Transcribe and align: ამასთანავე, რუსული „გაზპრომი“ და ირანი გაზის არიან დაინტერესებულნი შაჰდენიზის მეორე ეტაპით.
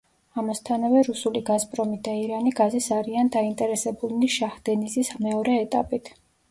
ამასთანავე, 0.43 1.03
რუსული 1.09 1.43
„გაზპრომი“ 1.49 1.99
და 2.09 2.15
ირანი 2.23 2.55
გაზის 2.63 2.89
არიან 2.99 3.31
დაინტერესებულნი 3.39 4.35
შაჰდენიზის 4.41 5.17
მეორე 5.29 5.61
ეტაპით. 5.67 6.17